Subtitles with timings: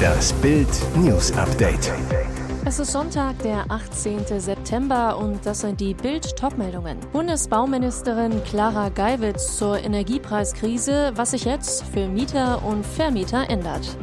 [0.00, 1.92] Das Bild News Update.
[2.64, 4.24] Es ist Sonntag, der 18.
[4.38, 6.98] September und das sind die Bild-Top-Meldungen.
[7.12, 13.96] Bundesbauministerin Clara Geiwitz zur Energiepreiskrise, was sich jetzt für Mieter und Vermieter ändert.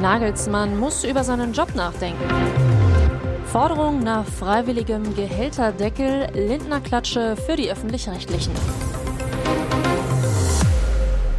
[0.00, 2.22] Nagelsmann muss über seinen Job nachdenken.
[3.46, 8.52] Forderung nach freiwilligem Gehälterdeckel, Lindner-Klatsche für die Öffentlich-Rechtlichen.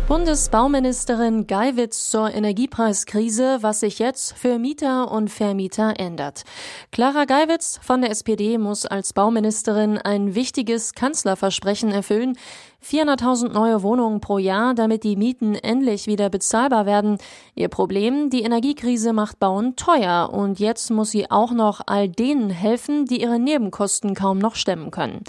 [0.09, 6.45] Bundesbauministerin Geiwitz zur Energiepreiskrise, was sich jetzt für Mieter und Vermieter ändert.
[6.91, 12.39] Clara Geiwitz von der SPD muss als Bauministerin ein wichtiges Kanzlerversprechen erfüllen.
[12.83, 17.17] 400.000 neue Wohnungen pro Jahr, damit die Mieten endlich wieder bezahlbar werden.
[17.53, 22.49] Ihr Problem, die Energiekrise macht Bauen teuer und jetzt muss sie auch noch all denen
[22.49, 25.23] helfen, die ihre Nebenkosten kaum noch stemmen können.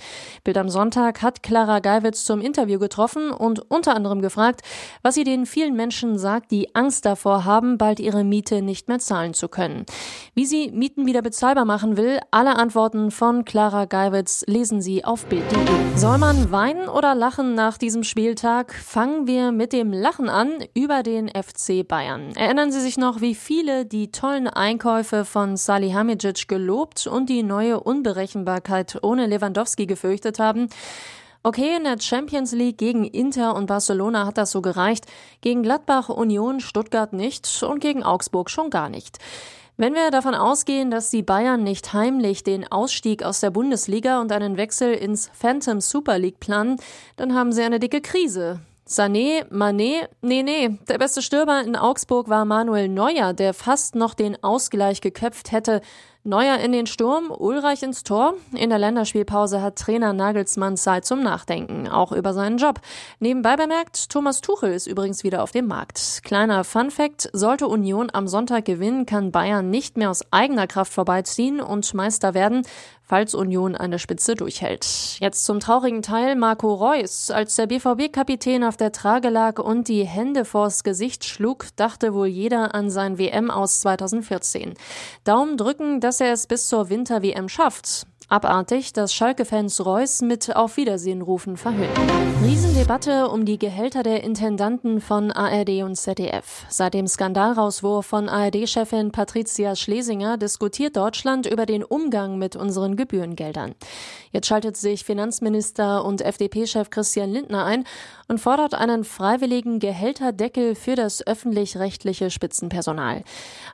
[0.45, 4.61] Bild am Sonntag hat Clara Geiwitz zum Interview getroffen und unter anderem gefragt,
[5.03, 9.01] was sie den vielen Menschen sagt, die Angst davor haben, bald ihre Miete nicht mehr
[9.01, 9.87] zahlen zu können.
[10.35, 15.27] Wie sie Mieten wieder bezahlbar machen will, alle Antworten von Clara Geiwitz lesen Sie auf
[15.27, 15.59] Bild.de.
[15.97, 17.40] Soll man weinen oder lachen?
[17.41, 18.75] Lachen nach diesem Spieltag.
[18.75, 22.37] Fangen wir mit dem Lachen an über den FC Bayern.
[22.37, 27.81] Erinnern Sie sich noch, wie viele die tollen Einkäufe von Salihamidzic gelobt und die neue
[27.81, 30.69] Unberechenbarkeit ohne Lewandowski gefürchtet haben?
[31.43, 35.07] Okay, in der Champions League gegen Inter und Barcelona hat das so gereicht,
[35.41, 39.17] gegen Gladbach, Union, Stuttgart nicht und gegen Augsburg schon gar nicht.
[39.81, 44.31] Wenn wir davon ausgehen, dass die Bayern nicht heimlich den Ausstieg aus der Bundesliga und
[44.31, 46.77] einen Wechsel ins Phantom Super League planen,
[47.17, 48.61] dann haben sie eine dicke Krise.
[48.91, 54.15] Sané, Mané, nee, nee, der beste Stürmer in Augsburg war Manuel Neuer, der fast noch
[54.15, 55.81] den Ausgleich geköpft hätte,
[56.23, 58.35] Neuer in den Sturm, Ulreich ins Tor.
[58.53, 62.81] In der Länderspielpause hat Trainer Nagelsmann Zeit zum Nachdenken, auch über seinen Job.
[63.21, 66.21] Nebenbei bemerkt, Thomas Tuchel ist übrigens wieder auf dem Markt.
[66.23, 70.93] Kleiner Fun Fact, sollte Union am Sonntag gewinnen, kann Bayern nicht mehr aus eigener Kraft
[70.93, 72.67] vorbeiziehen und Meister werden,
[73.03, 75.17] falls Union an der Spitze durchhält.
[75.21, 77.31] Jetzt zum traurigen Teil Marco Reus.
[77.31, 82.27] Als der BVB-Kapitän auf der Trage lag und die Hände vors Gesicht schlug, dachte wohl
[82.27, 84.75] jeder an sein WM aus 2014.
[85.25, 88.07] Daumen drücken, dass er es bis zur Winter-WM schafft.
[88.31, 91.91] Abartig, dass Schalke-Fans Reus mit Auf Wiedersehen rufen verhüllen.
[92.45, 96.65] Riesendebatte um die Gehälter der Intendanten von ARD und ZDF.
[96.69, 103.75] Seit dem Skandalrauswurf von ARD-Chefin Patricia Schlesinger diskutiert Deutschland über den Umgang mit unseren Gebührengeldern.
[104.31, 107.85] Jetzt schaltet sich Finanzminister und FDP-Chef Christian Lindner ein
[108.31, 113.25] und fordert einen freiwilligen Gehälterdeckel für das öffentlich-rechtliche Spitzenpersonal.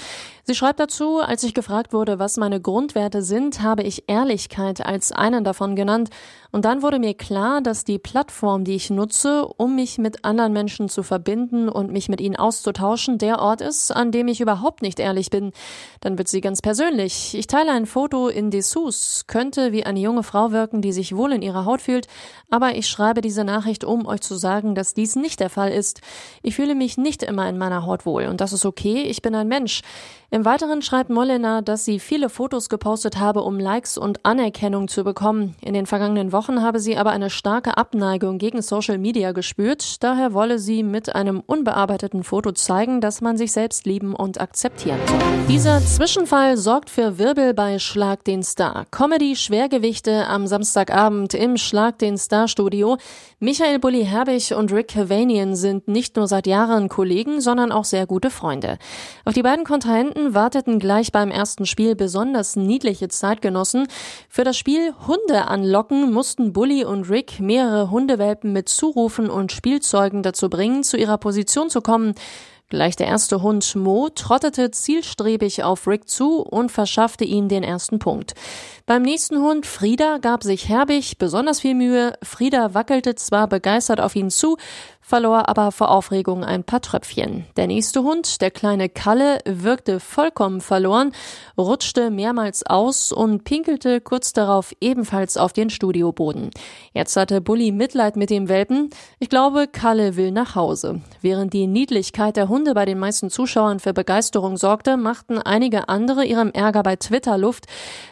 [0.44, 5.12] Sie schreibt dazu, als ich gefragt wurde, was meine Grundwerte sind, habe ich Ehrlichkeit als
[5.12, 6.08] einen davon genannt.
[6.54, 10.52] Und dann wurde mir klar, dass die Plattform, die ich nutze, um mich mit anderen
[10.52, 14.82] Menschen zu verbinden und mich mit ihnen auszutauschen, der Ort ist, an dem ich überhaupt
[14.82, 15.52] nicht ehrlich bin.
[16.00, 17.34] Dann wird sie ganz persönlich.
[17.34, 21.32] Ich teile ein Foto in Dessous, könnte wie eine junge Frau wirken, die sich wohl
[21.32, 22.06] in ihrer Haut fühlt,
[22.50, 26.02] aber ich schreibe diese Nachricht, um euch zu sagen, dass dies nicht der Fall ist.
[26.42, 29.34] Ich fühle mich nicht immer in meiner Haut wohl und das ist okay, ich bin
[29.34, 29.80] ein Mensch.
[30.30, 35.04] Im Weiteren schreibt Molena, dass sie viele Fotos gepostet habe, um Likes und Anerkennung zu
[35.04, 35.54] bekommen.
[35.60, 40.02] In den vergangenen Wochen Wochen habe sie aber eine starke Abneigung gegen Social Media gespürt.
[40.02, 44.98] Daher wolle sie mit einem unbearbeiteten Foto zeigen, dass man sich selbst lieben und akzeptieren
[45.06, 45.18] soll.
[45.48, 48.86] Dieser Zwischenfall sorgt für Wirbel bei Schlag den Star.
[48.90, 52.96] Comedy-Schwergewichte am Samstagabend im Schlag den Star Studio.
[53.38, 58.06] Michael Bulli Herbig und Rick Cavanian sind nicht nur seit Jahren Kollegen, sondern auch sehr
[58.08, 58.78] gute Freunde.
[59.24, 63.86] Auf die beiden Kontrahenten warteten gleich beim ersten Spiel besonders niedliche Zeitgenossen.
[64.28, 70.22] Für das Spiel Hunde anlocken mussten Bully und Rick mehrere Hundewelpen mit Zurufen und Spielzeugen
[70.22, 72.14] dazu bringen, zu ihrer Position zu kommen.
[72.72, 77.98] Gleich der erste Hund Mo trottete zielstrebig auf Rick zu und verschaffte ihm den ersten
[77.98, 78.32] Punkt.
[78.86, 82.14] Beim nächsten Hund Frieda gab sich Herbig besonders viel Mühe.
[82.22, 84.56] Frieda wackelte zwar begeistert auf ihn zu,
[85.02, 87.44] verlor aber vor Aufregung ein paar Tröpfchen.
[87.56, 91.12] Der nächste Hund, der kleine Kalle, wirkte vollkommen verloren,
[91.58, 96.50] rutschte mehrmals aus und pinkelte kurz darauf ebenfalls auf den Studioboden.
[96.94, 98.90] Jetzt hatte Bully Mitleid mit dem Welpen.
[99.18, 101.02] Ich glaube, Kalle will nach Hause.
[101.20, 106.24] Während die Niedlichkeit der Hunde bei den meisten Zuschauern für Begeisterung sorgte, machten einige andere
[106.24, 107.66] ihrem Ärger bei Twitter Luft.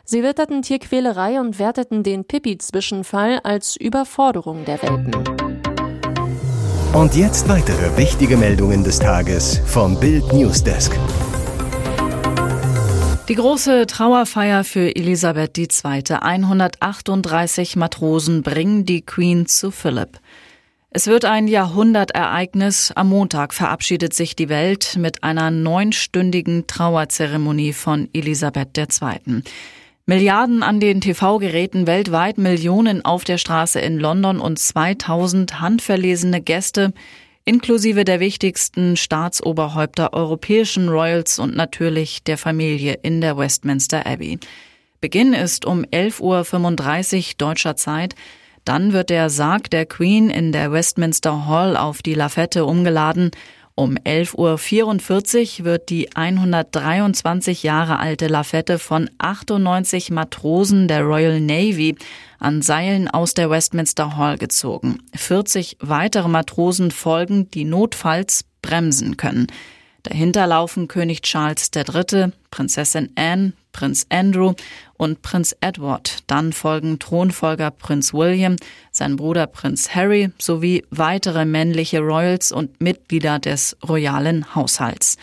[0.04, 5.12] Sie witterten Tierquälerei und werteten den Pippi-Zwischenfall als Überforderung der Welpen.
[6.92, 10.98] Und jetzt weitere wichtige Meldungen des Tages vom Bild Newsdesk.
[13.28, 16.02] Die große Trauerfeier für Elisabeth II.
[16.20, 20.18] 138 Matrosen bringen die Queen zu Philip.
[20.92, 22.90] Es wird ein Jahrhundertereignis.
[22.90, 29.42] Am Montag verabschiedet sich die Welt mit einer neunstündigen Trauerzeremonie von Elisabeth II.
[30.06, 36.92] Milliarden an den TV-Geräten weltweit, Millionen auf der Straße in London und 2000 handverlesene Gäste,
[37.44, 44.40] inklusive der wichtigsten Staatsoberhäupter europäischen Royals und natürlich der Familie in der Westminster Abbey.
[45.00, 48.16] Beginn ist um 11.35 Uhr deutscher Zeit.
[48.64, 53.30] Dann wird der Sarg der Queen in der Westminster Hall auf die Lafette umgeladen
[53.80, 61.96] um 11.44 Uhr wird die 123 Jahre alte Lafette von 98 Matrosen der Royal Navy
[62.38, 64.98] an Seilen aus der Westminster Hall gezogen.
[65.14, 69.46] 40 weitere Matrosen folgen, die notfalls bremsen können.
[70.02, 74.54] Dahinter laufen König Charles III., Prinzessin Anne, Prinz Andrew
[74.96, 76.18] und Prinz Edward.
[76.26, 78.56] Dann folgen Thronfolger Prinz William,
[78.90, 85.16] sein Bruder Prinz Harry sowie weitere männliche Royals und Mitglieder des royalen Haushalts.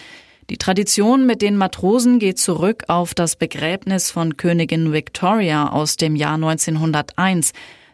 [0.49, 6.15] Die Tradition mit den Matrosen geht zurück auf das Begräbnis von Königin Victoria aus dem
[6.15, 7.51] Jahr 1901.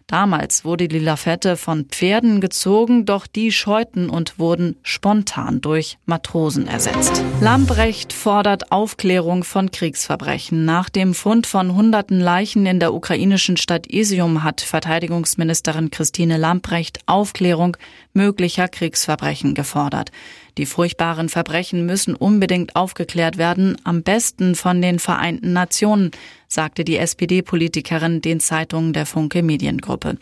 [0.08, 6.68] Damals wurde die Lafette von Pferden gezogen, doch die scheuten und wurden spontan durch Matrosen
[6.68, 7.24] ersetzt.
[7.42, 10.66] Lambrecht fordert Aufklärung von Kriegsverbrechen.
[10.66, 17.00] Nach dem Fund von hunderten Leichen in der ukrainischen Stadt Isium hat Verteidigungsministerin Christine Lambrecht
[17.06, 17.78] Aufklärung
[18.14, 20.12] möglicher Kriegsverbrechen gefordert.
[20.58, 26.12] Die furchtbaren Verbrechen müssen unbedingt aufgeklärt werden, am besten von den Vereinten Nationen,
[26.48, 30.18] sagte die SPD-Politikerin den Zeitungen der Funke Mediengruppe.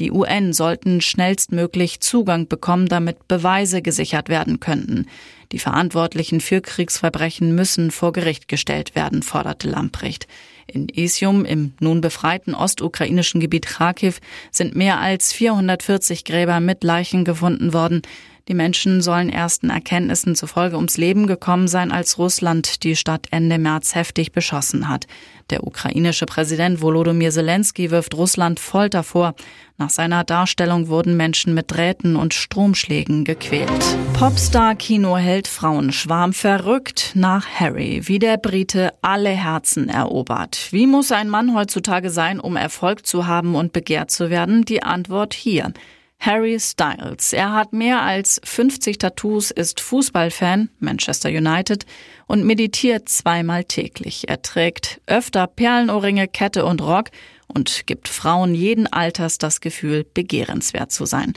[0.00, 5.06] Die UN sollten schnellstmöglich Zugang bekommen, damit Beweise gesichert werden könnten.
[5.52, 10.26] Die Verantwortlichen für Kriegsverbrechen müssen vor Gericht gestellt werden, forderte Lamprecht.
[10.66, 14.20] In Isium, im nun befreiten ostukrainischen Gebiet Kharkiv,
[14.50, 18.02] sind mehr als 440 Gräber mit Leichen gefunden worden.
[18.48, 23.58] Die Menschen sollen ersten Erkenntnissen zufolge ums Leben gekommen sein, als Russland die Stadt Ende
[23.58, 25.06] März heftig beschossen hat.
[25.50, 29.34] Der ukrainische Präsident Volodymyr Zelensky wirft Russland Folter vor.
[29.76, 33.70] Nach seiner Darstellung wurden Menschen mit Drähten und Stromschlägen gequält.
[34.14, 40.68] Popstar-Kinoheld Frauenschwarm verrückt nach Harry, wie der Brite alle Herzen erobert.
[40.70, 44.64] Wie muss ein Mann heutzutage sein, um Erfolg zu haben und begehrt zu werden?
[44.64, 45.72] Die Antwort hier.
[46.18, 47.32] Harry Styles.
[47.32, 51.84] Er hat mehr als 50 Tattoos, ist Fußballfan, Manchester United,
[52.26, 54.28] und meditiert zweimal täglich.
[54.28, 57.10] Er trägt öfter Perlenohrringe, Kette und Rock
[57.46, 61.34] und gibt Frauen jeden Alters das Gefühl, begehrenswert zu sein.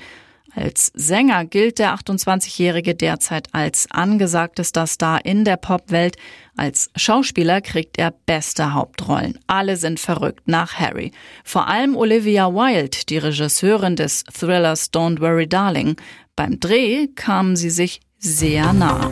[0.58, 6.18] Als Sänger gilt der 28-Jährige derzeit als angesagtester Star in der Popwelt.
[6.56, 9.38] Als Schauspieler kriegt er beste Hauptrollen.
[9.46, 11.12] Alle sind verrückt nach Harry.
[11.44, 15.96] Vor allem Olivia Wilde, die Regisseurin des Thrillers Don't Worry Darling.
[16.36, 19.12] Beim Dreh kamen sie sich sehr nah.